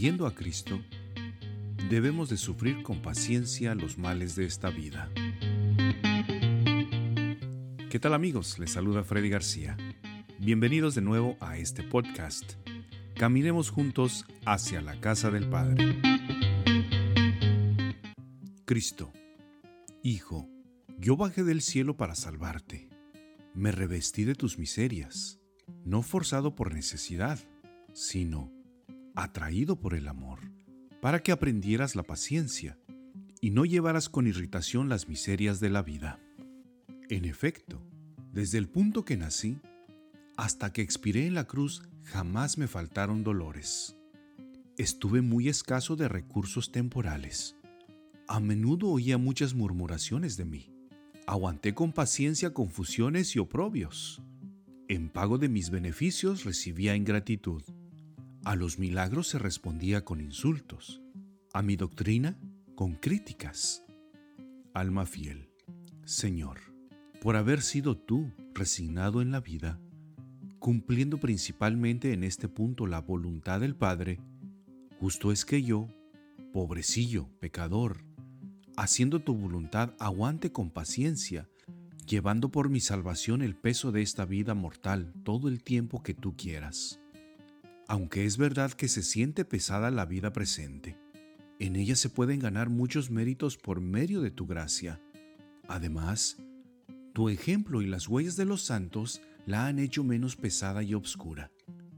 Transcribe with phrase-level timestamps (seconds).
[0.00, 0.80] siguiendo a Cristo,
[1.90, 5.10] debemos de sufrir con paciencia los males de esta vida.
[7.90, 8.58] ¿Qué tal amigos?
[8.58, 9.76] Les saluda Freddy García.
[10.38, 12.54] Bienvenidos de nuevo a este podcast.
[13.14, 16.00] Caminemos juntos hacia la casa del Padre.
[18.64, 19.12] Cristo,
[20.02, 20.48] Hijo,
[20.96, 22.88] yo bajé del cielo para salvarte.
[23.52, 25.42] Me revestí de tus miserias,
[25.84, 27.38] no forzado por necesidad,
[27.92, 28.50] sino
[29.22, 30.40] atraído por el amor,
[31.00, 32.78] para que aprendieras la paciencia
[33.40, 36.20] y no llevaras con irritación las miserias de la vida.
[37.08, 37.82] En efecto,
[38.32, 39.58] desde el punto que nací
[40.36, 43.96] hasta que expiré en la cruz jamás me faltaron dolores.
[44.78, 47.56] Estuve muy escaso de recursos temporales.
[48.26, 50.72] A menudo oía muchas murmuraciones de mí.
[51.26, 54.22] Aguanté con paciencia confusiones y oprobios.
[54.88, 57.62] En pago de mis beneficios recibía ingratitud.
[58.42, 61.02] A los milagros se respondía con insultos,
[61.52, 62.38] a mi doctrina
[62.74, 63.84] con críticas.
[64.72, 65.50] Alma fiel,
[66.06, 66.58] Señor,
[67.20, 69.78] por haber sido tú resignado en la vida,
[70.58, 74.20] cumpliendo principalmente en este punto la voluntad del Padre,
[74.98, 75.88] justo es que yo,
[76.54, 78.06] pobrecillo, pecador,
[78.78, 81.50] haciendo tu voluntad, aguante con paciencia,
[82.06, 86.34] llevando por mi salvación el peso de esta vida mortal todo el tiempo que tú
[86.38, 86.99] quieras
[87.90, 90.96] aunque es verdad que se siente pesada la vida presente,
[91.58, 95.02] en ella se pueden ganar muchos méritos por medio de tu gracia.
[95.66, 96.36] Además,
[97.12, 101.50] tu ejemplo y las huellas de los santos la han hecho menos pesada y obscura.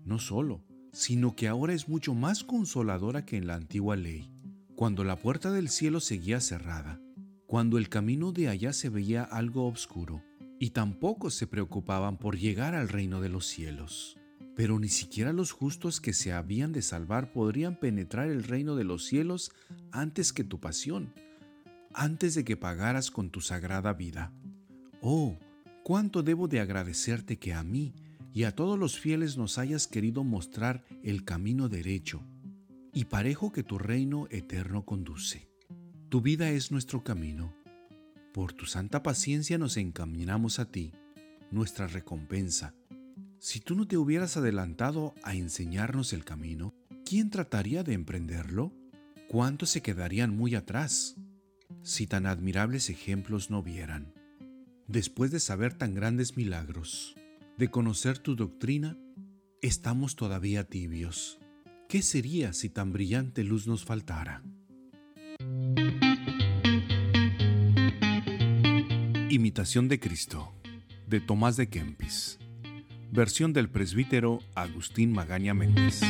[0.06, 4.32] No solo, sino que ahora es mucho más consoladora que en la antigua ley,
[4.74, 7.02] cuando la puerta del cielo seguía cerrada,
[7.46, 10.24] cuando el camino de allá se veía algo obscuro,
[10.58, 14.16] y tampoco se preocupaban por llegar al reino de los cielos.
[14.54, 18.84] Pero ni siquiera los justos que se habían de salvar podrían penetrar el reino de
[18.84, 19.50] los cielos
[19.90, 21.14] antes que tu pasión,
[21.94, 24.32] antes de que pagaras con tu sagrada vida.
[25.00, 25.38] Oh,
[25.82, 27.94] cuánto debo de agradecerte que a mí
[28.34, 32.22] y a todos los fieles nos hayas querido mostrar el camino derecho
[32.92, 35.48] y parejo que tu reino eterno conduce.
[36.10, 37.54] Tu vida es nuestro camino.
[38.34, 40.92] Por tu santa paciencia nos encaminamos a ti,
[41.50, 42.74] nuestra recompensa
[43.42, 46.72] si tú no te hubieras adelantado a enseñarnos el camino,
[47.04, 48.72] ¿quién trataría de emprenderlo?
[49.28, 51.16] ¿Cuántos se quedarían muy atrás
[51.82, 54.14] si tan admirables ejemplos no vieran?
[54.86, 57.16] Después de saber tan grandes milagros,
[57.58, 58.96] de conocer tu doctrina,
[59.60, 61.40] estamos todavía tibios.
[61.88, 64.44] ¿Qué sería si tan brillante luz nos faltara?
[69.30, 70.54] Imitación de Cristo,
[71.08, 72.38] de Tomás de Kempis
[73.12, 76.00] versión del presbítero Agustín Magaña Méndez.